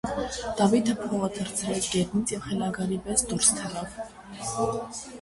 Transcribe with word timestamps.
Դավիթը 0.61 0.95
փողը 1.01 1.29
թռցրեց 1.35 1.91
գետնից 1.97 2.35
և 2.37 2.43
խելագարի 2.49 3.01
պես 3.07 3.29
դուրս 3.31 3.55
թռավ… 3.63 4.05